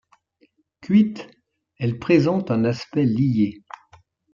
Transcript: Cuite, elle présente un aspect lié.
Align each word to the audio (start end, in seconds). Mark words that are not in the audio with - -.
Cuite, 0.81 1.29
elle 1.77 1.99
présente 1.99 2.49
un 2.49 2.63
aspect 2.63 3.03
lié. 3.05 3.61